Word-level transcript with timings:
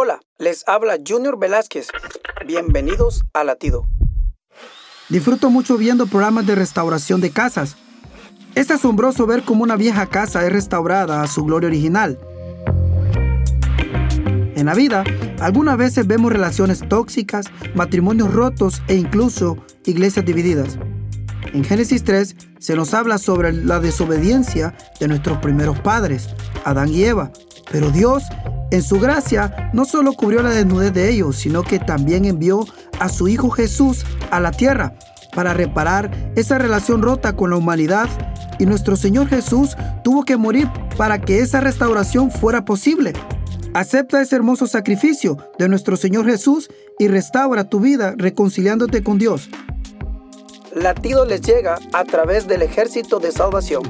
Hola, 0.00 0.20
les 0.38 0.62
habla 0.68 0.96
Junior 1.04 1.40
Velázquez. 1.40 1.88
Bienvenidos 2.46 3.24
a 3.32 3.42
Latido. 3.42 3.88
Disfruto 5.08 5.50
mucho 5.50 5.76
viendo 5.76 6.06
programas 6.06 6.46
de 6.46 6.54
restauración 6.54 7.20
de 7.20 7.32
casas. 7.32 7.76
Es 8.54 8.70
asombroso 8.70 9.26
ver 9.26 9.42
cómo 9.42 9.64
una 9.64 9.74
vieja 9.74 10.06
casa 10.06 10.46
es 10.46 10.52
restaurada 10.52 11.20
a 11.20 11.26
su 11.26 11.44
gloria 11.44 11.66
original. 11.66 12.16
En 14.54 14.66
la 14.66 14.74
vida, 14.74 15.02
algunas 15.40 15.76
veces 15.76 16.06
vemos 16.06 16.30
relaciones 16.30 16.88
tóxicas, 16.88 17.46
matrimonios 17.74 18.32
rotos 18.32 18.80
e 18.86 18.94
incluso 18.94 19.56
iglesias 19.84 20.24
divididas. 20.24 20.78
En 21.52 21.64
Génesis 21.64 22.04
3 22.04 22.36
se 22.60 22.76
nos 22.76 22.94
habla 22.94 23.18
sobre 23.18 23.52
la 23.52 23.80
desobediencia 23.80 24.76
de 25.00 25.08
nuestros 25.08 25.38
primeros 25.38 25.80
padres, 25.80 26.28
Adán 26.64 26.88
y 26.88 27.02
Eva. 27.02 27.32
Pero 27.72 27.90
Dios, 27.90 28.22
en 28.70 28.82
su 28.82 29.00
gracia, 29.00 29.70
no 29.72 29.84
solo 29.84 30.12
cubrió 30.12 30.42
la 30.42 30.50
desnudez 30.50 30.92
de 30.92 31.10
ellos, 31.10 31.36
sino 31.36 31.62
que 31.62 31.78
también 31.78 32.24
envió 32.24 32.66
a 32.98 33.08
su 33.08 33.28
Hijo 33.28 33.50
Jesús 33.50 34.04
a 34.30 34.40
la 34.40 34.50
tierra 34.50 34.94
para 35.34 35.54
reparar 35.54 36.32
esa 36.36 36.58
relación 36.58 37.02
rota 37.02 37.34
con 37.34 37.50
la 37.50 37.56
humanidad. 37.56 38.08
Y 38.58 38.66
nuestro 38.66 38.96
Señor 38.96 39.28
Jesús 39.28 39.76
tuvo 40.02 40.24
que 40.24 40.36
morir 40.36 40.68
para 40.96 41.20
que 41.20 41.40
esa 41.40 41.60
restauración 41.60 42.30
fuera 42.30 42.64
posible. 42.64 43.12
Acepta 43.74 44.20
ese 44.20 44.36
hermoso 44.36 44.66
sacrificio 44.66 45.36
de 45.58 45.68
nuestro 45.68 45.96
Señor 45.96 46.26
Jesús 46.26 46.68
y 46.98 47.08
restaura 47.08 47.68
tu 47.68 47.80
vida 47.80 48.14
reconciliándote 48.16 49.02
con 49.02 49.18
Dios. 49.18 49.48
Latido 50.74 51.24
les 51.24 51.40
llega 51.42 51.78
a 51.92 52.04
través 52.04 52.46
del 52.46 52.62
ejército 52.62 53.20
de 53.20 53.32
salvación. 53.32 53.82